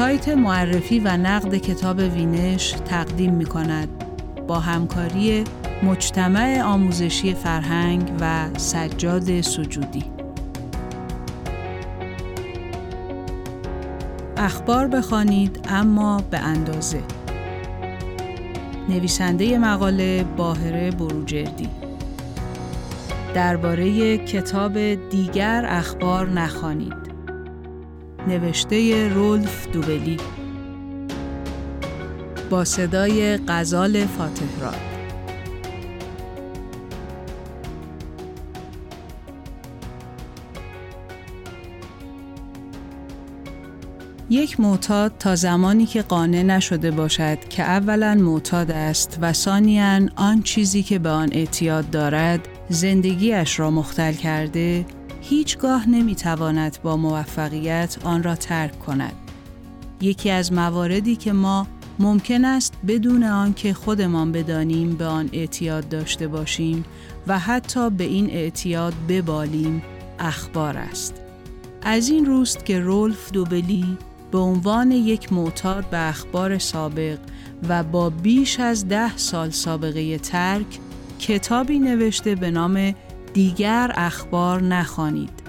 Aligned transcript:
سایت 0.00 0.28
معرفی 0.28 1.00
و 1.00 1.16
نقد 1.16 1.54
کتاب 1.54 1.98
وینش 1.98 2.70
تقدیم 2.70 3.34
می 3.34 3.44
کند 3.44 3.88
با 4.46 4.58
همکاری 4.58 5.44
مجتمع 5.82 6.62
آموزشی 6.62 7.34
فرهنگ 7.34 8.12
و 8.20 8.58
سجاد 8.58 9.40
سجودی. 9.40 10.04
اخبار 14.36 14.88
بخوانید 14.88 15.66
اما 15.68 16.22
به 16.30 16.38
اندازه. 16.38 17.02
نویسنده 18.90 19.58
مقاله 19.58 20.24
باهره 20.36 20.90
بروجردی. 20.90 21.68
درباره 23.34 24.18
کتاب 24.18 24.94
دیگر 25.10 25.64
اخبار 25.68 26.28
نخوانید. 26.28 27.10
نوشته 28.28 29.08
رولف 29.08 29.68
دوبلی. 29.72 30.16
با 32.50 32.64
صدای 32.64 33.36
غزال 33.36 34.06
فاتحراد 34.06 34.89
یک 44.32 44.60
معتاد 44.60 45.12
تا 45.18 45.36
زمانی 45.36 45.86
که 45.86 46.02
قانع 46.02 46.42
نشده 46.42 46.90
باشد 46.90 47.48
که 47.48 47.62
اولا 47.62 48.14
معتاد 48.14 48.70
است 48.70 49.18
و 49.20 49.32
ثانیا 49.32 50.00
آن 50.16 50.42
چیزی 50.42 50.82
که 50.82 50.98
به 50.98 51.08
آن 51.08 51.28
اعتیاد 51.32 51.90
دارد 51.90 52.48
زندگیش 52.68 53.60
را 53.60 53.70
مختل 53.70 54.12
کرده 54.12 54.86
هیچگاه 55.20 55.88
نمی‌تواند 55.88 56.78
با 56.82 56.96
موفقیت 56.96 57.96
آن 58.04 58.22
را 58.22 58.34
ترک 58.34 58.78
کند. 58.78 59.12
یکی 60.00 60.30
از 60.30 60.52
مواردی 60.52 61.16
که 61.16 61.32
ما 61.32 61.66
ممکن 61.98 62.44
است 62.44 62.74
بدون 62.88 63.24
آنکه 63.24 63.74
خودمان 63.74 64.32
بدانیم 64.32 64.96
به 64.96 65.06
آن 65.06 65.30
اعتیاد 65.32 65.88
داشته 65.88 66.28
باشیم 66.28 66.84
و 67.26 67.38
حتی 67.38 67.90
به 67.90 68.04
این 68.04 68.30
اعتیاد 68.30 68.94
ببالیم 69.08 69.82
اخبار 70.18 70.76
است. 70.76 71.14
از 71.82 72.08
این 72.08 72.26
روست 72.26 72.64
که 72.64 72.80
رولف 72.80 73.32
دوبلی 73.32 73.98
به 74.32 74.38
عنوان 74.38 74.90
یک 74.90 75.32
معتاد 75.32 75.90
به 75.90 76.08
اخبار 76.08 76.58
سابق 76.58 77.18
و 77.68 77.82
با 77.82 78.10
بیش 78.10 78.60
از 78.60 78.88
ده 78.88 79.16
سال 79.16 79.50
سابقه 79.50 80.18
ترک 80.18 80.78
کتابی 81.18 81.78
نوشته 81.78 82.34
به 82.34 82.50
نام 82.50 82.94
دیگر 83.32 83.92
اخبار 83.94 84.62
نخوانید 84.62 85.42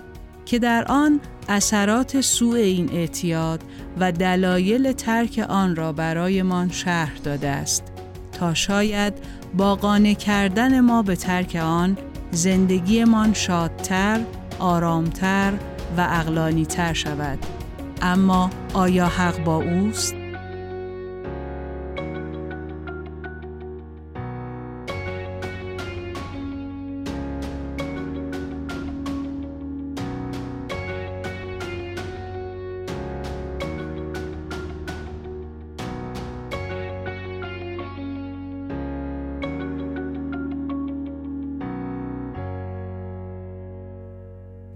که 0.45 0.59
در 0.59 0.85
آن 0.85 1.19
اثرات 1.49 2.21
سوء 2.21 2.55
این 2.55 2.89
اعتیاد 2.93 3.63
و 3.99 4.11
دلایل 4.11 4.91
ترک 4.91 5.45
آن 5.49 5.75
را 5.75 5.93
برایمان 5.93 6.69
شرح 6.69 7.17
داده 7.23 7.49
است 7.49 7.83
تا 8.31 8.53
شاید 8.53 9.13
با 9.57 9.75
قانع 9.75 10.13
کردن 10.13 10.79
ما 10.79 11.01
به 11.01 11.15
ترک 11.15 11.55
آن 11.55 11.97
زندگیمان 12.31 13.33
شادتر، 13.33 14.19
آرامتر 14.59 15.53
و 15.97 16.07
اقلانیتر 16.09 16.93
شود. 16.93 17.60
اما 18.01 18.49
آیا 18.73 19.05
حق 19.05 19.43
با 19.43 19.55
اوست؟ 19.55 20.20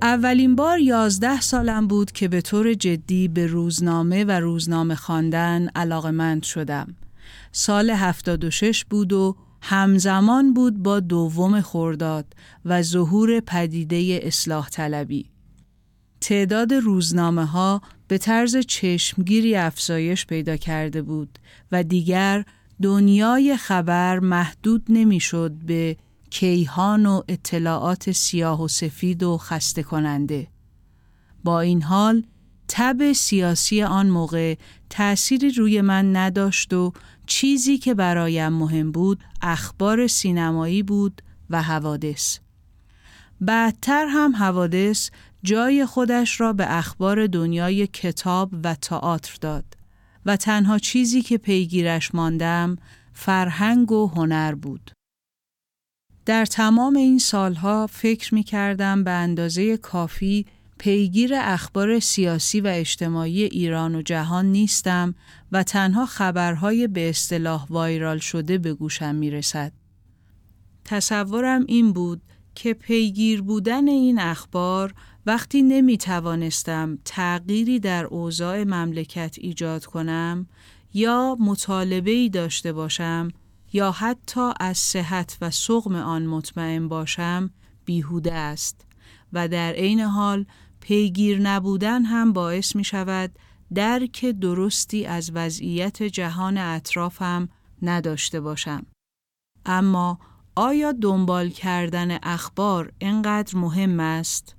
اولین 0.06 0.56
بار 0.56 0.80
یازده 0.80 1.42
سالم 1.42 1.88
بود 1.88 2.12
که 2.12 2.28
به 2.28 2.42
طور 2.42 2.74
جدی 2.74 3.28
به 3.28 3.48
روزنامه 3.48 4.24
و 4.24 4.32
روزنامه 4.32 4.96
خواندن 4.96 5.68
علاقمند 5.76 6.44
شدم. 6.44 6.96
سال 7.52 7.90
76 7.90 8.86
بود 8.86 9.14
و 9.14 9.36
همزمان 9.62 10.54
بود 10.54 10.84
با 10.84 11.00
دوم 11.00 11.62
خورداد 11.62 12.26
و 12.66 12.82
ظهور 12.82 13.40
پدیده 13.40 14.20
اصلاح 14.24 14.70
طلبی. 14.70 15.30
تعداد 16.22 16.74
روزنامه 16.74 17.46
ها 17.46 17.82
به 18.08 18.18
طرز 18.18 18.58
چشمگیری 18.58 19.56
افزایش 19.56 20.26
پیدا 20.26 20.58
کرده 20.58 21.02
بود 21.02 21.40
و 21.72 21.84
دیگر 21.84 22.46
دنیای 22.82 23.58
خبر 23.58 24.20
محدود 24.20 24.86
نمی‌شد 24.90 25.52
به 25.52 25.98
کیهان 26.30 27.06
و 27.06 27.22
اطلاعات 27.28 28.12
سیاه 28.12 28.64
و 28.64 28.68
سفید 28.68 29.24
و 29.24 29.38
خسته 29.38 29.84
کننده. 29.84 30.48
با 31.44 31.60
این 31.60 31.82
حال 31.82 32.24
تب 32.68 33.14
سیاسی 33.14 33.84
آن 33.84 34.10
موقع 34.10 34.56
تأثیری 34.90 35.50
روی 35.50 35.82
من 35.82 36.16
نداشت 36.16 36.74
و 36.74 36.94
چیزی 37.26 37.78
که 37.78 37.94
برایم 37.94 38.54
مهم 38.54 38.92
بود 38.92 39.24
اخبار 39.42 40.08
سینمایی 40.08 40.84
بود 40.84 41.22
و 41.50 41.62
حوادث. 41.62 42.38
بعدتر 43.42 44.06
هم 44.06 44.36
حوادث 44.36 45.10
جای 45.44 45.86
خودش 45.86 46.42
را 46.42 46.54
به 46.54 46.78
اخبار 46.78 47.28
دنیای 47.28 47.88
کتاب 47.88 48.52
و 48.64 48.76
تئاتر 48.76 49.38
داد 49.42 49.66
و 50.26 50.36
تنها 50.36 50.80
چیزی 50.80 51.22
که 51.22 51.38
پیگیرش 51.38 52.16
ماندم 52.16 52.76
فرهنگ 53.14 53.92
و 53.92 54.08
هنر 54.08 54.56
بود. 54.56 54.95
در 56.26 56.46
تمام 56.46 56.96
این 56.96 57.20
سالها 57.20 57.88
فکر 57.88 58.36
می 58.36 58.44
کردم 58.44 59.04
به 59.04 59.12
اندازه 59.12 59.78
کافی 59.78 60.46
پیگیر 60.78 61.32
اخبار 61.36 62.00
سیاسی 62.00 62.62
و 62.62 62.68
اجتماعی 62.68 63.44
ایران 63.44 63.96
و 63.96 64.02
جهان 64.02 64.46
نیستم 64.46 65.16
و 65.52 65.64
تنها 65.64 66.06
خبرهای 66.06 66.88
به 66.88 67.10
اصطلاح 67.10 67.66
وایرال 67.70 68.18
شده 68.18 68.58
به 68.58 68.74
گوشم 68.74 69.16
می 69.16 69.32
رسد. 69.32 69.72
تصورم 70.86 71.66
این 71.68 71.94
بود 71.94 72.22
که 72.56 72.74
پیگیر 72.74 73.42
بودن 73.42 73.88
این 73.88 74.20
اخبار 74.20 74.94
وقتی 75.26 75.62
نمی 75.62 75.98
توانستم 75.98 76.98
تغییری 77.06 77.80
در 77.80 78.06
اوضاع 78.06 78.64
مملکت 78.64 79.36
ایجاد 79.38 79.86
کنم 79.86 80.48
یا 80.94 81.38
مطالبه 81.40 82.30
داشته 82.30 82.74
باشم 82.74 83.28
یا 83.76 83.92
حتی 83.92 84.52
از 84.60 84.78
صحت 84.78 85.38
و 85.42 85.52
سقم 85.52 85.96
آن 85.96 86.26
مطمئن 86.26 86.88
باشم 86.88 87.50
بیهوده 87.86 88.34
است 88.34 88.86
و 89.34 89.48
در 89.48 89.72
عین 89.74 90.00
حال 90.00 90.46
پیگیر 90.80 91.42
نبودن 91.42 92.06
هم 92.06 92.34
باعث 92.34 92.76
می 92.76 92.84
شود 92.84 93.40
درک 93.74 94.26
درستی 94.26 95.06
از 95.06 95.32
وضعیت 95.34 96.04
جهان 96.04 96.58
اطرافم 96.58 97.50
نداشته 97.82 98.42
باشم. 98.42 98.86
اما 99.66 100.20
آیا 100.56 100.92
دنبال 100.92 101.50
کردن 101.50 102.18
اخبار 102.24 102.92
اینقدر 103.00 103.58
مهم 103.58 104.00
است؟ 104.00 104.56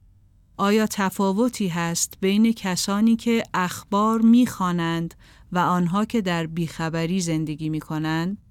آیا 0.56 0.86
تفاوتی 0.90 1.68
هست 1.68 2.14
بین 2.20 2.52
کسانی 2.52 3.16
که 3.16 3.42
اخبار 3.54 4.20
می‌خوانند 4.20 5.14
و 5.52 5.58
آنها 5.58 6.04
که 6.04 6.20
در 6.20 6.46
بیخبری 6.46 7.20
زندگی 7.20 7.68
می 7.68 7.80
کنند؟ 7.80 8.45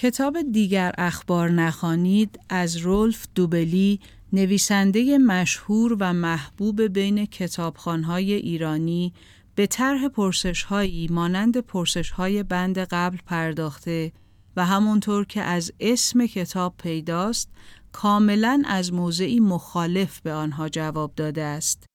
کتاب 0.00 0.42
دیگر 0.52 0.92
اخبار 0.98 1.50
نخوانید 1.50 2.40
از 2.48 2.76
رولف 2.76 3.26
دوبلی 3.34 4.00
نویسنده 4.32 5.18
مشهور 5.18 5.96
و 6.00 6.12
محبوب 6.12 6.82
بین 6.82 7.26
کتابخانهای 7.26 8.32
ایرانی 8.32 9.12
به 9.54 9.66
طرح 9.66 10.08
پرسشهایی 10.08 11.08
مانند 11.10 11.56
پرسشهای 11.56 12.42
بند 12.42 12.78
قبل 12.78 13.16
پرداخته 13.26 14.12
و 14.56 14.66
همونطور 14.66 15.24
که 15.24 15.42
از 15.42 15.72
اسم 15.80 16.26
کتاب 16.26 16.74
پیداست 16.82 17.50
کاملا 17.92 18.62
از 18.66 18.92
موضعی 18.92 19.40
مخالف 19.40 20.20
به 20.20 20.32
آنها 20.32 20.68
جواب 20.68 21.12
داده 21.16 21.42
است. 21.42 21.86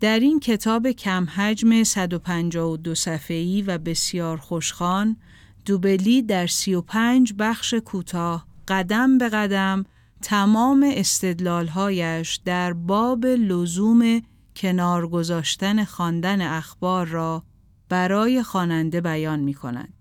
در 0.00 0.20
این 0.20 0.40
کتاب 0.40 0.90
کم 0.90 1.26
حجم 1.36 1.84
152 1.84 2.94
صفحه‌ای 2.94 3.62
و 3.62 3.78
بسیار 3.78 4.36
خوشخوان 4.36 5.16
دوبلی 5.66 6.22
در 6.22 6.46
سی 6.46 6.74
و 6.74 6.80
پنج 6.80 7.34
بخش 7.38 7.74
کوتاه 7.74 8.46
قدم 8.68 9.18
به 9.18 9.28
قدم 9.28 9.84
تمام 10.22 10.90
استدلالهایش 10.94 12.40
در 12.44 12.72
باب 12.72 13.26
لزوم 13.26 14.22
کنار 14.56 15.08
گذاشتن 15.08 15.84
خواندن 15.84 16.40
اخبار 16.40 17.06
را 17.06 17.42
برای 17.88 18.42
خواننده 18.42 19.00
بیان 19.00 19.40
می 19.40 19.54
کند. 19.54 19.92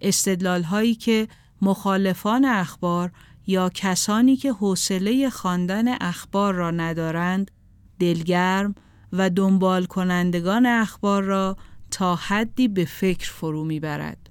استدلال 0.00 0.62
هایی 0.62 0.94
که 0.94 1.28
مخالفان 1.62 2.44
اخبار 2.44 3.12
یا 3.46 3.70
کسانی 3.74 4.36
که 4.36 4.52
حوصله 4.52 5.30
خواندن 5.30 5.88
اخبار 6.00 6.54
را 6.54 6.70
ندارند 6.70 7.50
دلگرم 7.98 8.74
و 9.12 9.30
دنبال 9.30 9.86
کنندگان 9.86 10.66
اخبار 10.66 11.22
را 11.22 11.56
تا 11.90 12.14
حدی 12.14 12.68
به 12.68 12.84
فکر 12.84 13.30
فرو 13.30 13.64
می‌برد. 13.64 14.23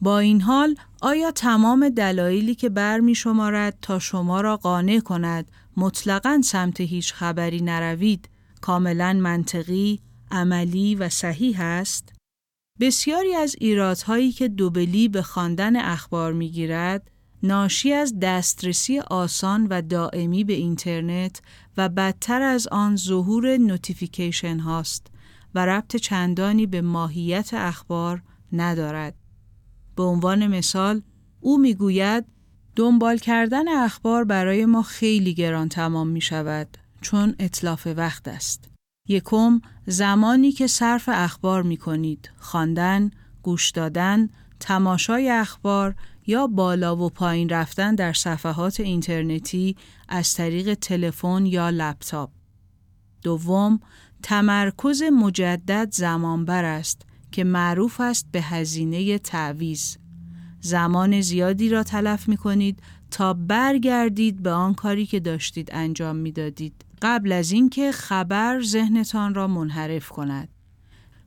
با 0.00 0.18
این 0.18 0.40
حال 0.40 0.74
آیا 1.00 1.30
تمام 1.30 1.88
دلایلی 1.88 2.54
که 2.54 2.68
بر 2.68 3.00
می 3.00 3.14
شمارد 3.14 3.78
تا 3.82 3.98
شما 3.98 4.40
را 4.40 4.56
قانع 4.56 5.00
کند 5.00 5.50
مطلقا 5.76 6.40
سمت 6.44 6.80
هیچ 6.80 7.12
خبری 7.12 7.60
نروید 7.60 8.28
کاملا 8.60 9.12
منطقی، 9.12 10.00
عملی 10.30 10.94
و 10.94 11.08
صحیح 11.08 11.60
است؟ 11.60 12.12
بسیاری 12.80 13.34
از 13.34 13.56
ایرادهایی 13.58 14.32
که 14.32 14.48
دوبلی 14.48 15.08
به 15.08 15.22
خواندن 15.22 15.76
اخبار 15.76 16.32
می‌گیرد 16.32 17.10
ناشی 17.42 17.92
از 17.92 18.14
دسترسی 18.22 18.98
آسان 18.98 19.66
و 19.66 19.82
دائمی 19.82 20.44
به 20.44 20.52
اینترنت 20.52 21.42
و 21.76 21.88
بدتر 21.88 22.42
از 22.42 22.68
آن 22.68 22.96
ظهور 22.96 23.56
notification 23.56 24.58
هاست 24.58 25.06
و 25.54 25.66
ربط 25.66 25.96
چندانی 25.96 26.66
به 26.66 26.80
ماهیت 26.80 27.54
اخبار 27.54 28.22
ندارد. 28.52 29.14
به 29.98 30.04
عنوان 30.04 30.46
مثال 30.46 31.02
او 31.40 31.58
می‌گوید 31.58 32.24
دنبال 32.76 33.18
کردن 33.18 33.68
اخبار 33.68 34.24
برای 34.24 34.64
ما 34.64 34.82
خیلی 34.82 35.34
گران 35.34 35.68
تمام 35.68 36.08
می 36.08 36.20
شود 36.20 36.78
چون 37.00 37.34
اتلاف 37.38 37.86
وقت 37.96 38.28
است. 38.28 38.68
یکم 39.08 39.60
زمانی 39.86 40.52
که 40.52 40.66
صرف 40.66 41.08
اخبار 41.12 41.62
می 41.62 41.76
کنید، 41.76 42.30
خواندن، 42.38 43.10
گوش 43.42 43.70
دادن، 43.70 44.28
تماشای 44.60 45.30
اخبار 45.30 45.94
یا 46.26 46.46
بالا 46.46 46.96
و 46.96 47.10
پایین 47.10 47.48
رفتن 47.48 47.94
در 47.94 48.12
صفحات 48.12 48.80
اینترنتی 48.80 49.76
از 50.08 50.34
طریق 50.34 50.74
تلفن 50.74 51.46
یا 51.46 51.70
لپتاپ. 51.70 52.30
دوم، 53.22 53.80
تمرکز 54.22 55.02
مجدد 55.02 55.88
زمانبر 55.92 56.64
است 56.64 57.07
که 57.32 57.44
معروف 57.44 58.00
است 58.00 58.26
به 58.32 58.42
هزینه 58.42 59.18
تعویز. 59.18 59.98
زمان 60.60 61.20
زیادی 61.20 61.68
را 61.68 61.82
تلف 61.82 62.28
می 62.28 62.36
کنید 62.36 62.82
تا 63.10 63.34
برگردید 63.34 64.42
به 64.42 64.50
آن 64.50 64.74
کاری 64.74 65.06
که 65.06 65.20
داشتید 65.20 65.68
انجام 65.72 66.16
می 66.16 66.32
دادید 66.32 66.84
قبل 67.02 67.32
از 67.32 67.52
اینکه 67.52 67.92
خبر 67.92 68.62
ذهنتان 68.62 69.34
را 69.34 69.46
منحرف 69.46 70.08
کند. 70.08 70.48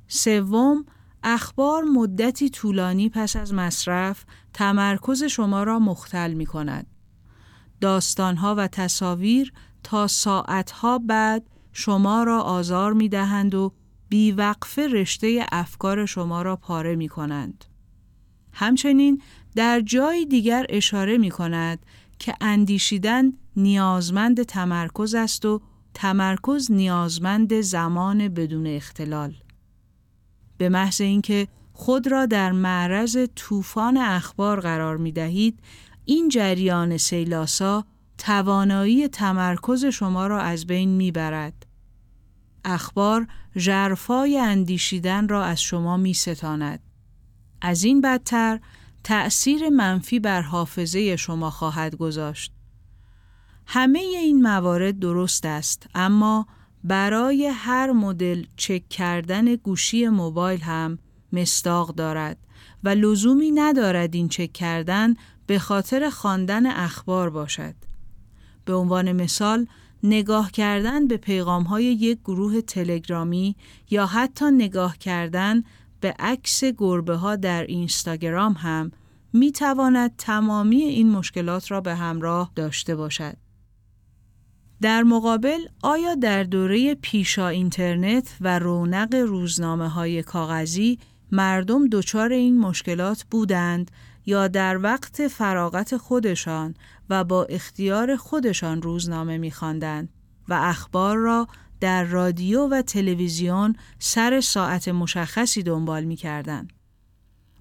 سوم، 0.07 0.85
اخبار 1.23 1.83
مدتی 1.83 2.49
طولانی 2.49 3.09
پس 3.09 3.35
از 3.35 3.53
مصرف 3.53 4.25
تمرکز 4.53 5.23
شما 5.23 5.63
را 5.63 5.79
مختل 5.79 6.33
می 6.33 6.45
کند. 6.45 6.87
داستانها 7.81 8.55
و 8.55 8.67
تصاویر 8.67 9.53
تا 9.83 10.07
ساعتها 10.07 10.99
بعد 10.99 11.49
شما 11.73 12.23
را 12.23 12.41
آزار 12.41 12.93
می 12.93 13.09
دهند 13.09 13.55
و 13.55 13.73
بیوقفه 14.11 14.87
رشته 14.87 15.45
افکار 15.51 16.05
شما 16.05 16.41
را 16.41 16.55
پاره 16.55 16.95
می 16.95 17.07
کنند. 17.07 17.65
همچنین 18.53 19.21
در 19.55 19.81
جای 19.81 20.25
دیگر 20.25 20.65
اشاره 20.69 21.17
می 21.17 21.29
کند 21.29 21.85
که 22.19 22.33
اندیشیدن 22.41 23.33
نیازمند 23.55 24.43
تمرکز 24.43 25.15
است 25.15 25.45
و 25.45 25.61
تمرکز 25.93 26.71
نیازمند 26.71 27.61
زمان 27.61 28.27
بدون 28.27 28.67
اختلال. 28.67 29.33
به 30.57 30.69
محض 30.69 31.01
اینکه 31.01 31.47
خود 31.73 32.07
را 32.07 32.25
در 32.25 32.51
معرض 32.51 33.17
طوفان 33.35 33.97
اخبار 33.97 34.59
قرار 34.59 34.97
می 34.97 35.11
دهید، 35.11 35.59
این 36.05 36.29
جریان 36.29 36.97
سیلاسا 36.97 37.85
توانایی 38.17 39.07
تمرکز 39.07 39.85
شما 39.85 40.27
را 40.27 40.41
از 40.41 40.67
بین 40.67 40.89
می 40.89 41.11
برد. 41.11 41.70
اخبار 42.65 43.27
جرفای 43.57 44.37
اندیشیدن 44.37 45.27
را 45.27 45.43
از 45.43 45.61
شما 45.61 45.97
می 45.97 46.13
ستاند. 46.13 46.79
از 47.61 47.83
این 47.83 48.01
بدتر 48.01 48.59
تأثیر 49.03 49.69
منفی 49.69 50.19
بر 50.19 50.41
حافظه 50.41 51.15
شما 51.15 51.49
خواهد 51.49 51.95
گذاشت. 51.95 52.53
همه 53.65 53.99
این 53.99 54.41
موارد 54.41 54.99
درست 54.99 55.45
است 55.45 55.87
اما 55.95 56.47
برای 56.83 57.45
هر 57.45 57.91
مدل 57.91 58.45
چک 58.57 58.89
کردن 58.89 59.55
گوشی 59.55 60.07
موبایل 60.07 60.61
هم 60.61 60.99
مستاق 61.33 61.95
دارد 61.95 62.37
و 62.83 62.89
لزومی 62.89 63.51
ندارد 63.51 64.15
این 64.15 64.29
چک 64.29 64.53
کردن 64.53 65.13
به 65.47 65.59
خاطر 65.59 66.09
خواندن 66.09 66.65
اخبار 66.65 67.29
باشد. 67.29 67.75
به 68.65 68.73
عنوان 68.73 69.11
مثال 69.11 69.67
نگاه 70.03 70.51
کردن 70.51 71.07
به 71.07 71.17
پیغام 71.17 71.63
های 71.63 71.83
یک 71.83 72.19
گروه 72.19 72.61
تلگرامی 72.61 73.55
یا 73.89 74.05
حتی 74.05 74.45
نگاه 74.45 74.97
کردن 74.97 75.63
به 75.99 76.15
عکس 76.19 76.63
گربه 76.63 77.15
ها 77.15 77.35
در 77.35 77.63
اینستاگرام 77.63 78.53
هم 78.53 78.91
می 79.33 79.51
تواند 79.51 80.15
تمامی 80.17 80.81
این 80.83 81.11
مشکلات 81.11 81.71
را 81.71 81.81
به 81.81 81.95
همراه 81.95 82.51
داشته 82.55 82.95
باشد. 82.95 83.37
در 84.81 85.03
مقابل 85.03 85.59
آیا 85.83 86.15
در 86.15 86.43
دوره 86.43 86.95
پیشا 86.95 87.47
اینترنت 87.47 88.35
و 88.41 88.59
رونق 88.59 89.15
روزنامه 89.15 89.87
های 89.87 90.23
کاغذی 90.23 90.99
مردم 91.31 91.87
دچار 91.87 92.31
این 92.31 92.59
مشکلات 92.59 93.25
بودند 93.31 93.91
یا 94.25 94.47
در 94.47 94.77
وقت 94.77 95.27
فراغت 95.27 95.97
خودشان 95.97 96.75
و 97.11 97.23
با 97.23 97.43
اختیار 97.43 98.15
خودشان 98.15 98.81
روزنامه 98.81 99.37
می‌خواندند 99.37 100.09
و 100.47 100.53
اخبار 100.53 101.17
را 101.17 101.47
در 101.79 102.03
رادیو 102.03 102.67
و 102.67 102.81
تلویزیون 102.81 103.75
سر 103.99 104.41
ساعت 104.41 104.87
مشخصی 104.87 105.63
دنبال 105.63 106.03
می‌کردند. 106.03 106.73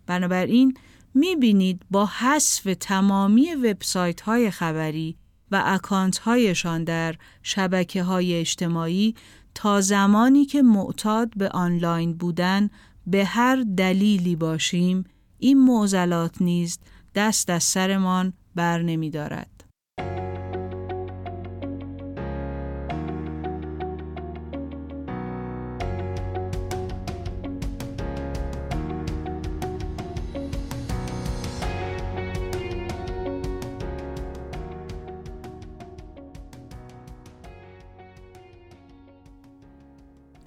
بنابراین 0.07 0.75
می‌بینید 1.15 1.83
با 1.91 2.07
حذف 2.07 2.77
تمامی 2.81 3.55
وبسایت 3.55 4.21
های 4.21 4.51
خبری 4.51 5.17
و 5.51 5.63
اکانت 5.67 6.19
هایشان 6.19 6.85
در 6.85 7.15
شبکه 7.43 8.03
های 8.03 8.35
اجتماعی 8.35 9.15
تا 9.55 9.81
زمانی 9.81 10.45
که 10.45 10.63
معتاد 10.63 11.31
به 11.37 11.49
آنلاین 11.49 12.15
بودن 12.17 12.71
به 13.07 13.25
هر 13.25 13.65
دلیلی 13.77 14.37
باشیم 14.37 15.05
این 15.39 15.65
معضلات 15.65 16.43
نیز 16.43 16.79
دست 17.15 17.51
از 17.51 17.65
سرمان 17.65 18.33
بر 18.55 18.83
نمی 18.83 19.11
دارد. 19.11 19.61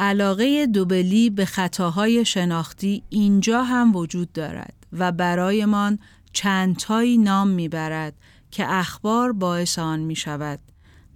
علاقه 0.04 0.66
دوبلی 0.66 1.30
به 1.30 1.46
خطاهای 1.46 2.26
شناختی 2.26 3.04
اینجا 3.10 3.64
هم 3.64 3.96
وجود 3.96 4.32
دارد 4.32 4.74
و 4.92 5.12
برایمان 5.12 6.00
چندتایی 6.34 7.18
نام 7.18 7.48
می‌برد 7.48 8.14
که 8.52 8.74
اخبار 8.74 9.32
باعث 9.32 9.80
آن 9.80 10.00
می 10.00 10.16
شود. 10.16 10.60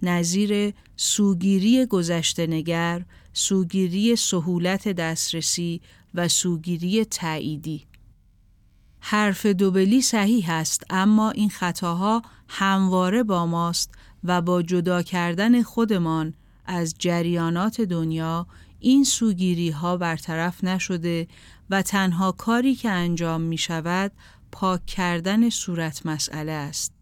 نظیر 0.02 0.74
سوگیری 0.96 1.86
گذشته 1.86 2.46
نگر، 2.46 3.04
سوگیری 3.32 4.16
سهولت 4.16 4.88
دسترسی 4.88 5.80
و 6.14 6.28
سوگیری 6.28 7.04
تاییدی. 7.04 7.86
حرف 9.00 9.46
دوبلی 9.46 10.02
صحیح 10.02 10.50
است 10.50 10.84
اما 10.90 11.30
این 11.30 11.50
خطاها 11.50 12.22
همواره 12.48 13.22
با 13.22 13.46
ماست 13.46 13.94
و 14.24 14.42
با 14.42 14.62
جدا 14.62 15.02
کردن 15.02 15.62
خودمان 15.62 16.34
از 16.64 16.94
جریانات 16.98 17.80
دنیا 17.80 18.46
این 18.80 19.04
سوگیری 19.04 19.70
ها 19.70 19.96
برطرف 19.96 20.64
نشده 20.64 21.28
و 21.70 21.82
تنها 21.82 22.32
کاری 22.32 22.74
که 22.74 22.90
انجام 22.90 23.40
می 23.40 23.58
شود 23.58 24.12
پاک 24.52 24.86
کردن 24.86 25.50
صورت 25.50 26.06
مسئله 26.06 26.52
است. 26.52 26.92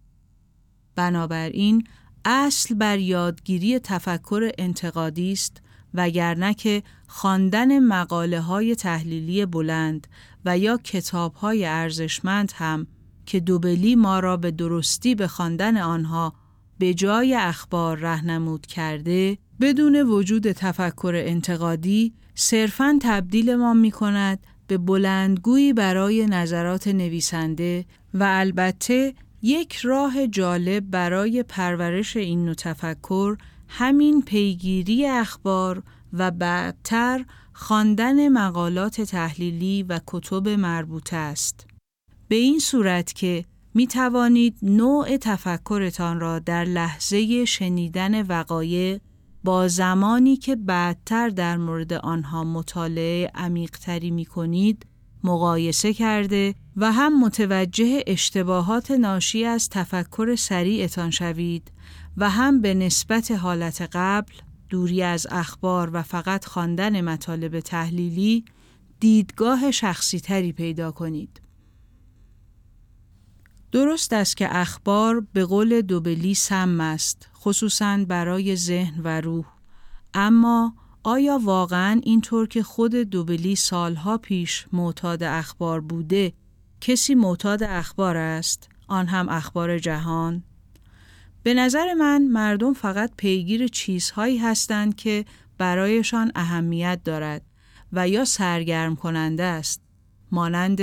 بنابراین 0.97 1.87
اصل 2.25 2.75
بر 2.75 2.99
یادگیری 2.99 3.79
تفکر 3.79 4.51
انتقادی 4.59 5.33
است 5.33 5.63
وگرنه 5.95 6.55
که 6.55 6.83
خواندن 7.09 7.79
مقاله 7.79 8.41
های 8.41 8.75
تحلیلی 8.75 9.47
بلند 9.47 10.07
و 10.45 10.59
یا 10.59 10.77
کتاب 10.77 11.35
های 11.35 11.67
ارزشمند 11.67 12.53
هم 12.55 12.87
که 13.27 13.41
دوبلی 13.41 13.97
ما 13.97 14.21
را 14.21 14.37
به 14.37 14.51
درستی 14.51 15.15
به 15.15 15.29
خواندن 15.29 15.77
آنها 15.77 16.35
به 16.79 16.95
جای 16.95 17.35
اخبار 17.35 17.99
رهنمود 17.99 18.67
کرده 18.67 19.39
بدون 19.61 19.97
وجود 19.97 20.53
تفکر 20.53 21.13
انتقادی 21.27 22.15
صرفاً 22.35 22.99
تبدیل 23.03 23.55
ما 23.55 23.75
می 23.75 23.91
کند 23.91 24.47
به 24.67 24.79
بلندگویی 24.79 25.73
برای 25.73 26.27
نظرات 26.27 26.89
نویسنده 26.89 27.85
و 28.15 28.25
البته 28.29 29.15
یک 29.43 29.77
راه 29.77 30.27
جالب 30.27 30.91
برای 30.91 31.43
پرورش 31.43 32.17
این 32.17 32.45
نوع 32.45 32.55
تفکر 32.55 33.37
همین 33.69 34.23
پیگیری 34.23 35.07
اخبار 35.07 35.83
و 36.13 36.31
بعدتر 36.31 37.25
خواندن 37.53 38.29
مقالات 38.29 39.01
تحلیلی 39.01 39.83
و 39.83 40.01
کتب 40.07 40.49
مربوطه 40.49 41.17
است. 41.17 41.67
به 42.29 42.37
این 42.37 42.59
صورت 42.59 43.13
که 43.13 43.45
می 43.75 43.87
توانید 43.87 44.59
نوع 44.63 45.17
تفکرتان 45.17 46.21
را 46.21 46.39
در 46.39 46.65
لحظه 46.65 47.45
شنیدن 47.45 48.23
وقایع 48.23 48.99
با 49.47 49.69
زمانی 49.69 50.37
که 50.37 50.57
بعدتر 50.57 51.29
در 51.29 51.57
مورد 51.57 51.93
آنها 51.93 52.45
مطالعه 52.45 53.31
عمیقتری 53.35 54.11
می 54.11 54.25
کنید 54.25 54.87
مقایسه 55.25 55.95
کرده 55.95 56.55
و 56.77 56.93
هم 56.93 57.21
متوجه 57.21 58.05
اشتباهات 58.07 58.91
ناشی 58.91 59.45
از 59.45 59.69
تفکر 59.69 60.37
سریعتان 60.37 61.11
شوید 61.11 61.73
و 62.17 62.31
هم 62.31 62.61
به 62.61 62.75
نسبت 62.75 63.31
حالت 63.31 63.89
قبل 63.93 64.33
دوری 64.69 65.03
از 65.03 65.27
اخبار 65.31 65.91
و 65.93 66.03
فقط 66.03 66.45
خواندن 66.45 67.01
مطالب 67.01 67.61
تحلیلی 67.61 68.45
دیدگاه 69.01 69.71
شخصی 69.71 70.21
تری 70.21 70.53
پیدا 70.53 70.93
کنید. 70.93 71.41
درست 73.73 74.13
است 74.13 74.37
که 74.37 74.57
اخبار 74.57 75.27
به 75.33 75.45
قول 75.45 75.81
دوبلی 75.81 76.35
سم 76.35 76.81
است 76.81 77.29
خصوصا 77.47 78.05
برای 78.09 78.57
ذهن 78.57 79.01
و 79.05 79.21
روح. 79.21 79.45
اما 80.15 80.75
آیا 81.03 81.41
واقعا 81.43 82.01
اینطور 82.05 82.49
که 82.49 82.63
خود 82.63 82.95
دوبلی 82.95 83.57
سالها 83.57 84.19
پیش 84.19 84.67
معتاد 84.73 85.23
اخبار 85.23 85.81
بوده 85.81 86.33
کسی 86.81 87.15
معتاد 87.15 87.63
اخبار 87.63 88.17
است؟ 88.17 88.69
آن 88.89 89.07
هم 89.07 89.29
اخبار 89.29 89.79
جهان. 89.79 90.43
به 91.43 91.55
نظر 91.55 91.95
من 91.95 92.23
مردم 92.23 92.73
فقط 92.73 93.11
پیگیر 93.17 93.69
چیزهایی 93.69 94.39
هستند 94.39 94.97
که 94.97 95.25
برایشان 95.59 96.33
اهمیت 96.35 97.01
دارد 97.05 97.43
و 97.93 98.09
یا 98.09 98.25
سرگرم 98.25 98.97
کننده 98.97 99.45
است 99.45 99.81
مانند 100.31 100.81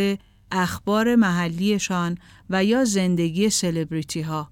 اخبار 0.51 1.15
محلیشان 1.15 2.17
و 2.49 2.63
یا 2.63 2.85
زندگی 2.85 3.49
سلبریتی 3.49 4.21
ها. 4.21 4.49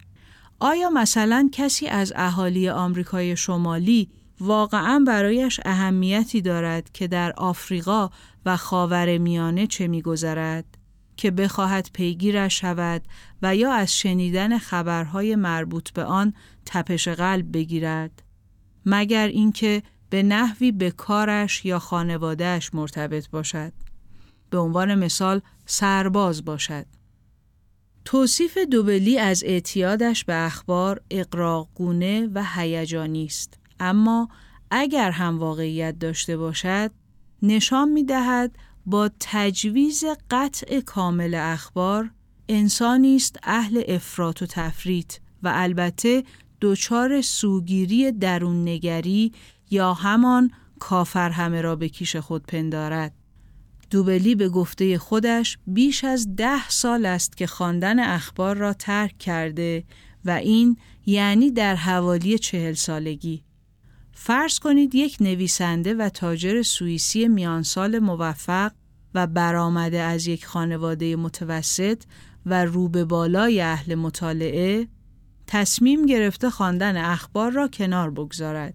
آیا 0.64 0.90
مثلا 0.90 1.50
کسی 1.52 1.88
از 1.88 2.14
اهالی 2.16 2.70
آمریکای 2.70 3.36
شمالی 3.36 4.10
واقعا 4.40 5.04
برایش 5.08 5.60
اهمیتی 5.66 6.42
دارد 6.42 6.92
که 6.92 7.08
در 7.08 7.34
آفریقا 7.38 8.10
و 8.46 8.58
خاور 8.58 9.18
میانه 9.18 9.68
چه 9.68 9.88
میگذرد؟ 9.88 10.78
که 11.18 11.32
بخواهد 11.32 11.90
پیگیرش 11.94 12.60
شود 12.60 13.02
و 13.42 13.56
یا 13.56 13.74
از 13.74 13.98
شنیدن 13.98 14.58
خبرهای 14.58 15.36
مربوط 15.36 15.92
به 15.92 16.04
آن 16.04 16.34
تپش 16.66 17.08
قلب 17.08 17.54
بگیرد؟ 17.54 18.24
مگر 18.86 19.28
اینکه 19.28 19.84
به 20.10 20.24
نحوی 20.24 20.72
به 20.72 20.92
کارش 20.92 21.66
یا 21.66 21.80
خانوادهش 21.80 22.70
مرتبط 22.74 23.30
باشد؟ 23.30 23.74
به 24.50 24.58
عنوان 24.58 24.96
مثال 24.96 25.42
سرباز 25.66 26.46
باشد. 26.46 26.86
توصیف 28.06 28.58
دوبلی 28.58 29.20
از 29.20 29.44
اعتیادش 29.44 30.26
به 30.26 30.46
اخبار 30.46 31.02
اقراقگونه 31.12 32.28
و 32.28 32.44
هیجانی 32.56 33.26
است. 33.26 33.60
اما 33.80 34.30
اگر 34.72 35.12
هم 35.12 35.40
واقعیت 35.40 36.00
داشته 36.00 36.38
باشد 36.38 36.92
نشان 37.42 37.90
می 37.90 38.04
دهد 38.04 38.56
با 38.86 39.10
تجویز 39.20 40.04
قطع 40.32 40.80
کامل 40.80 41.36
اخبار 41.36 42.12
انسانی 42.50 43.16
است 43.16 43.40
اهل 43.44 43.84
افراط 43.88 44.42
و 44.42 44.46
تفریط 44.46 45.14
و 45.44 45.52
البته 45.56 46.24
دچار 46.62 47.22
سوگیری 47.22 48.12
درون 48.12 48.68
نگری 48.68 49.32
یا 49.70 49.94
همان 49.94 50.52
کافر 50.80 51.30
همه 51.30 51.62
را 51.62 51.76
به 51.76 51.90
کیش 51.90 52.16
خود 52.16 52.44
پندارد. 52.44 53.14
دوبلی 53.92 54.36
به 54.36 54.50
گفته 54.50 54.98
خودش 54.98 55.58
بیش 55.68 56.04
از 56.04 56.36
ده 56.36 56.70
سال 56.70 57.06
است 57.06 57.38
که 57.38 57.48
خواندن 57.48 58.00
اخبار 58.00 58.58
را 58.58 58.74
ترک 58.74 59.18
کرده 59.18 59.84
و 60.26 60.32
این 60.32 60.78
یعنی 61.06 61.52
در 61.52 61.76
حوالی 61.76 62.40
چهل 62.40 62.74
سالگی. 62.74 63.44
فرض 64.14 64.60
کنید 64.60 64.96
یک 64.96 65.18
نویسنده 65.22 65.94
و 65.94 66.10
تاجر 66.10 66.62
سوئیسی 66.62 67.28
میانسال 67.28 68.00
موفق 68.00 68.72
و 69.16 69.28
برآمده 69.28 70.00
از 70.00 70.28
یک 70.28 70.46
خانواده 70.46 71.16
متوسط 71.16 72.04
و 72.46 72.66
رو 72.66 72.90
به 72.90 73.06
بالای 73.06 73.62
اهل 73.62 73.96
مطالعه 73.96 74.88
تصمیم 75.48 76.06
گرفته 76.06 76.50
خواندن 76.50 76.98
اخبار 76.98 77.52
را 77.52 77.68
کنار 77.68 78.12
بگذارد 78.12 78.74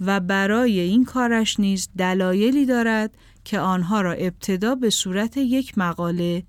و 0.00 0.20
برای 0.20 0.80
این 0.80 1.04
کارش 1.04 1.60
نیز 1.60 1.88
دلایلی 1.98 2.66
دارد 2.66 3.14
که 3.44 3.58
آنها 3.58 4.00
را 4.00 4.12
ابتدا 4.12 4.74
به 4.74 4.90
صورت 4.90 5.36
یک 5.36 5.78
مقاله 5.78 6.42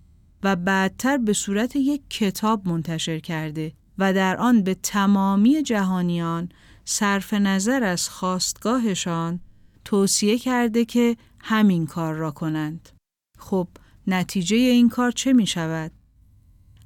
و 0.43 0.55
بعدتر 0.55 1.17
به 1.17 1.33
صورت 1.33 1.75
یک 1.75 2.01
کتاب 2.10 2.67
منتشر 2.67 3.19
کرده 3.19 3.74
و 3.98 4.13
در 4.13 4.38
آن 4.38 4.63
به 4.63 4.74
تمامی 4.74 5.63
جهانیان 5.63 6.50
صرف 6.86 7.33
نظر 7.33 7.83
از 7.83 8.10
خواستگاهشان 8.10 9.39
توصیه 9.86 10.38
کرده 10.38 10.86
که 10.86 11.17
همین 11.39 11.86
کار 11.86 12.13
را 12.13 12.31
کنند. 12.31 12.89
خب 13.38 13.67
نتیجه 14.07 14.55
این 14.55 14.89
کار 14.89 15.12
چه 15.12 15.33
می 15.33 15.48
شود؟ 15.48 15.91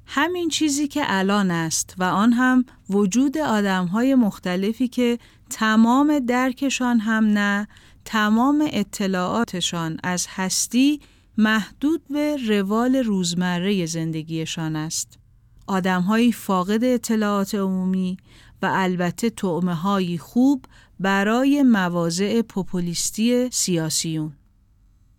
همین 0.06 0.48
چیزی 0.48 0.88
که 0.88 1.02
الان 1.04 1.50
است 1.50 1.94
و 1.98 2.04
آن 2.04 2.32
هم 2.32 2.64
وجود 2.90 3.38
آدم 3.38 3.86
های 3.86 4.14
مختلفی 4.14 4.88
که 4.88 5.18
تمام 5.50 6.18
درکشان 6.18 6.98
هم 6.98 7.24
نه 7.24 7.68
تمام 8.08 8.68
اطلاعاتشان 8.72 9.96
از 10.02 10.26
هستی 10.30 11.00
محدود 11.38 12.02
به 12.10 12.36
روال 12.48 12.96
روزمره 12.96 13.86
زندگیشان 13.86 14.76
است. 14.76 15.18
آدمهایی 15.66 16.32
فاقد 16.32 16.84
اطلاعات 16.84 17.54
عمومی 17.54 18.16
و 18.62 18.70
البته 18.72 19.30
تعمه 19.30 19.74
های 19.74 20.18
خوب 20.18 20.64
برای 21.00 21.62
مواضع 21.62 22.42
پوپولیستی 22.42 23.48
سیاسیون. 23.52 24.32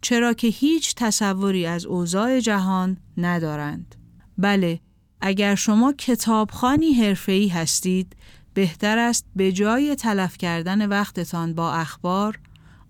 چرا 0.01 0.33
که 0.33 0.47
هیچ 0.47 0.95
تصوری 0.95 1.65
از 1.65 1.85
اوضاع 1.85 2.39
جهان 2.39 2.97
ندارند. 3.17 3.95
بله، 4.37 4.79
اگر 5.21 5.55
شما 5.55 5.93
کتابخانی 5.93 6.93
حرفه‌ای 6.93 7.47
هستید، 7.47 8.15
بهتر 8.53 8.97
است 8.97 9.25
به 9.35 9.51
جای 9.51 9.95
تلف 9.95 10.37
کردن 10.37 10.85
وقتتان 10.85 11.53
با 11.53 11.73
اخبار 11.73 12.39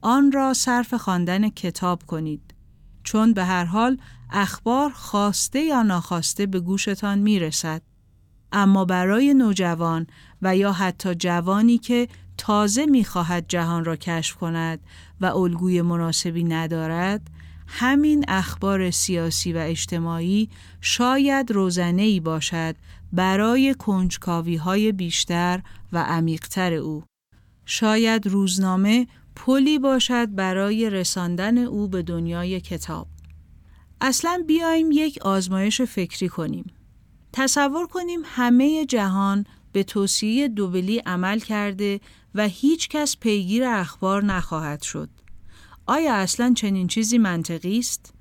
آن 0.01 0.32
را 0.32 0.54
صرف 0.54 0.94
خواندن 0.94 1.50
کتاب 1.50 2.04
کنید 2.04 2.54
چون 3.04 3.34
به 3.34 3.44
هر 3.44 3.66
حال 3.66 3.98
اخبار 4.32 4.89
خواسته 4.89 5.60
یا 5.60 5.82
ناخواسته 5.82 6.46
به 6.46 6.60
گوشتان 6.60 7.20
می 7.20 7.39
رسد. 7.39 7.82
اما 8.51 8.86
برای 8.86 9.34
نوجوان 9.34 10.08
و 10.42 10.56
یا 10.56 10.72
حتی 10.72 11.16
جوانی 11.16 11.77
که 11.77 12.08
تازه 12.38 12.86
می 12.86 13.06
خواهد 13.06 13.46
جهان 13.48 13.86
را 13.86 13.96
کشف 13.96 14.36
کند 14.36 14.80
و 15.22 15.25
الگوی 15.25 15.82
مناسبی 15.82 16.44
ندارد 16.44 17.30
همین 17.68 18.25
اخبار 18.27 18.92
سیاسی 18.92 19.54
و 19.54 19.58
اجتماعی 19.58 20.50
شاید 20.82 21.51
روزنه 21.51 22.01
ای 22.01 22.20
باشد 22.20 22.75
برای 23.13 23.75
کنجکاوی 23.80 24.56
های 24.56 24.92
بیشتر 24.92 25.62
و 25.94 26.04
عمیقتر 26.04 26.74
او. 26.74 27.04
شاید 27.66 28.27
روزنامه 28.27 29.08
پلی 29.39 29.79
باشد 29.79 30.36
برای 30.36 30.89
رساندن 30.89 31.58
او 31.58 31.88
به 31.88 32.03
دنیای 32.03 32.62
کتاب. 32.62 33.08
اصلا 34.01 34.44
بیایم 34.48 34.91
یک 34.91 35.20
آزمایش 35.22 35.82
فکری 35.82 36.29
کنیم. 36.29 36.65
تصور 37.34 37.88
کنیم 37.88 38.20
همه 38.25 38.86
جهان 38.86 39.46
به 39.72 39.84
توصیه 39.84 40.48
دوبلی 40.48 41.00
عمل 41.00 41.39
کرده 41.39 42.00
و 42.36 42.48
هیچ 42.48 42.89
کس 42.89 43.17
پیگیر 43.17 43.63
اخبار 43.63 44.24
نخواهد 44.24 44.82
شد. 44.82 45.10
آیا 45.86 46.15
اصلا 46.15 46.53
چنین 46.56 46.88
چیزی 46.88 47.17
منطقی 47.17 47.79
است؟ 47.79 48.13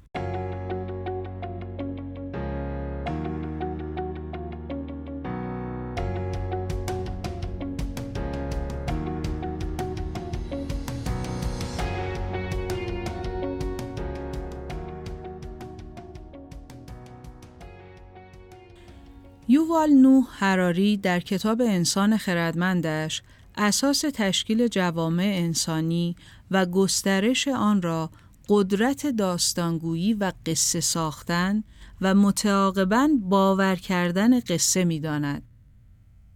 یووال 19.56 19.90
نوح 19.90 20.25
هراری 20.30 20.96
در 20.96 21.20
کتاب 21.20 21.60
انسان 21.60 22.16
خردمندش 22.16 23.22
اساس 23.56 24.04
تشکیل 24.14 24.68
جوامع 24.68 25.32
انسانی 25.36 26.16
و 26.50 26.66
گسترش 26.66 27.48
آن 27.48 27.82
را 27.82 28.10
قدرت 28.48 29.06
داستانگویی 29.06 30.14
و 30.14 30.32
قصه 30.46 30.80
ساختن 30.80 31.64
و 32.00 32.14
متعاقبا 32.14 33.08
باور 33.20 33.76
کردن 33.76 34.40
قصه 34.40 34.84
می 34.84 35.00
داند. 35.00 35.42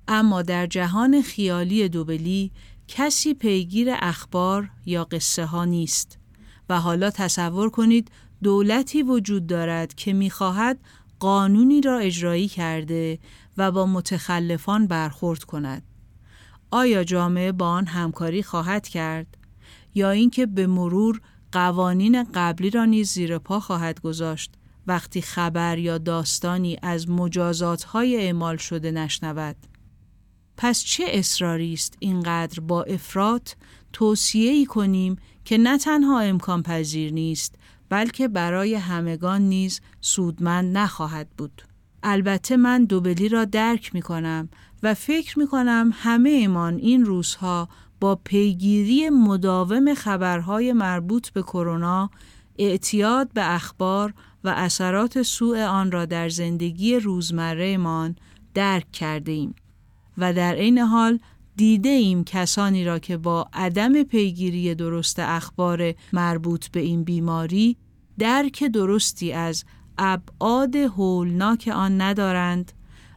اما 0.09 0.43
در 0.43 0.67
جهان 0.67 1.23
خیالی 1.23 1.89
دوبلی 1.89 2.53
کسی 2.89 3.35
پیگیر 3.35 3.89
اخبار 3.93 4.71
یا 4.87 5.05
قصه 5.05 5.45
ها 5.45 5.65
نیست 5.65 6.19
و 6.69 6.81
حالا 6.81 7.11
تصور 7.11 7.71
کنید 7.71 8.11
دولتی 8.43 9.03
وجود 9.03 9.47
دارد 9.47 9.95
که 9.95 10.13
می‌خواهد 10.13 10.79
قانونی 11.21 11.81
را 11.81 11.99
اجرایی 11.99 12.49
کرده 12.49 13.19
و 13.57 13.73
با 13.73 13.87
متخلفان 13.87 14.87
برخورد 14.87 15.45
کند. 15.45 15.83
آیا 16.71 17.05
جامعه 17.05 17.53
با 17.53 17.69
آن 17.69 17.87
همکاری 17.87 18.43
خواهد 18.43 18.89
کرد 18.89 19.37
یا 19.95 20.11
اینکه 20.11 20.47
به 20.47 20.67
مرور 20.67 21.21
قوانین 21.53 22.23
قبلی 22.35 22.71
را 22.71 22.85
نیز 22.85 23.11
زیر 23.11 23.39
پا 23.39 23.61
خواهد 23.61 24.01
گذاشت 24.01 24.53
وقتی 24.87 25.23
خبر 25.23 25.79
یا 25.79 25.99
داستانی 25.99 26.77
از 26.83 27.09
مجازات 27.11 27.85
های 27.85 28.17
اعمال 28.17 28.57
شده 28.57 28.91
نشنود 28.91 29.57
پس 30.57 30.85
چه 30.85 31.05
اصراری 31.07 31.73
است 31.73 31.97
اینقدر 31.99 32.61
با 32.61 32.83
افراط 32.83 33.53
توصیه 33.93 34.51
ای 34.51 34.67
کنیم 34.67 35.17
که 35.45 35.59
نه 35.59 35.79
تنها 35.79 36.21
امکان 36.21 36.63
پذیر 36.63 37.13
نیست 37.13 37.55
بلکه 37.91 38.29
برای 38.29 38.75
همگان 38.75 39.43
نیز 39.43 39.81
سودمند 40.01 40.79
نخواهد 40.79 41.29
بود. 41.39 41.63
البته 42.03 42.57
من 42.57 42.85
دوبلی 42.85 43.29
را 43.29 43.45
درک 43.45 43.95
می 43.95 44.03
کنم 44.03 44.49
و 44.83 44.95
فکر 44.95 45.39
می 45.39 45.47
کنم 45.47 45.91
همه 45.95 46.31
ایمان 46.31 46.77
این 46.77 47.05
روزها 47.05 47.69
با 48.01 48.21
پیگیری 48.25 49.11
مداوم 49.11 49.95
خبرهای 49.95 50.73
مربوط 50.73 51.29
به 51.29 51.43
کرونا 51.43 52.11
اعتیاد 52.59 53.33
به 53.33 53.55
اخبار 53.55 54.15
و 54.45 54.49
اثرات 54.57 55.23
سوء 55.23 55.67
آن 55.67 55.93
را 55.93 56.05
در 56.05 56.29
زندگی 56.29 56.97
روزمرهمان 56.97 58.17
درک 58.55 58.93
کرده 58.93 59.33
ایم 59.33 59.55
و 60.19 60.33
در 60.33 60.55
عین 60.55 60.79
حال 60.79 61.19
دیده 61.57 61.89
ایم 61.89 62.25
کسانی 62.25 62.85
را 62.85 62.99
که 62.99 63.17
با 63.17 63.49
عدم 63.53 64.03
پیگیری 64.03 64.75
درست 64.75 65.19
اخبار 65.19 65.95
مربوط 66.13 66.69
به 66.69 66.81
این 66.81 67.05
بیماری 67.05 67.77
درک 68.19 68.65
درستی 68.65 69.33
از 69.33 69.65
ابعاد 69.99 70.77
هولناک 70.77 71.71
آن 71.75 72.01
ندارند 72.01 72.73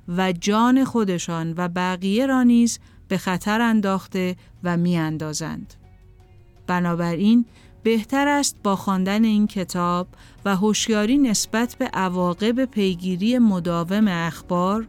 و 0.07 0.31
جان 0.31 0.85
خودشان 0.85 1.53
و 1.57 1.67
بقیه 1.67 2.25
را 2.25 2.43
نیز 2.43 2.79
به 3.07 3.17
خطر 3.17 3.61
انداخته 3.61 4.35
و 4.63 4.77
می 4.77 4.97
اندازند. 4.97 5.73
بنابراین 6.67 7.45
بهتر 7.83 8.27
است 8.27 8.57
با 8.63 8.75
خواندن 8.75 9.23
این 9.23 9.47
کتاب 9.47 10.07
و 10.45 10.55
هوشیاری 10.55 11.17
نسبت 11.17 11.75
به 11.79 11.85
عواقب 11.85 12.65
پیگیری 12.65 13.37
مداوم 13.37 14.07
اخبار 14.07 14.87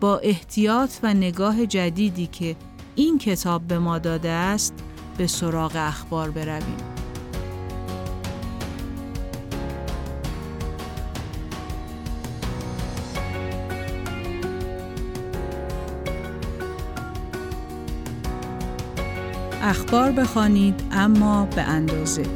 با 0.00 0.18
احتیاط 0.18 0.90
و 1.02 1.14
نگاه 1.14 1.66
جدیدی 1.66 2.26
که 2.26 2.56
این 2.94 3.18
کتاب 3.18 3.62
به 3.62 3.78
ما 3.78 3.98
داده 3.98 4.28
است 4.28 4.74
به 5.18 5.26
سراغ 5.26 5.72
اخبار 5.76 6.30
برویم. 6.30 6.76
اخبار 19.62 20.12
بخوانید 20.12 20.82
اما 20.92 21.46
به 21.46 21.62
اندازه. 21.62 22.26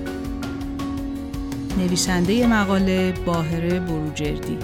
نویسنده 1.78 2.46
مقاله 2.46 3.12
باهره 3.12 3.80
بروجردی. 3.80 4.58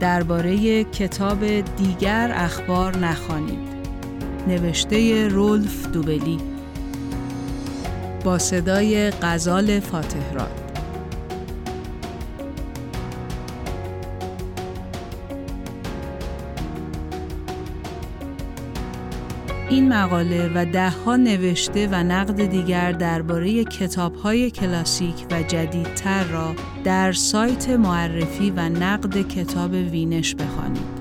درباره 0.00 0.84
کتاب 0.84 1.60
دیگر 1.60 2.32
اخبار 2.34 2.96
نخوانید. 2.96 3.73
نوشته 4.48 5.28
رولف 5.28 5.86
دوبلی 5.86 6.38
با 8.24 8.38
صدای 8.38 9.10
غزال 9.10 9.80
فاتحراد 9.80 10.64
این 19.68 19.88
مقاله 19.88 20.50
و 20.54 20.64
دهها 20.64 21.16
نوشته 21.16 21.88
و 21.92 21.94
نقد 21.94 22.46
دیگر 22.46 22.92
درباره 22.92 23.64
کتابهای 23.64 24.50
کلاسیک 24.50 25.26
و 25.30 25.42
جدیدتر 25.42 26.24
را 26.24 26.54
در 26.84 27.12
سایت 27.12 27.70
معرفی 27.70 28.50
و 28.50 28.68
نقد 28.68 29.28
کتاب 29.28 29.72
وینش 29.72 30.34
بخوانید. 30.34 30.93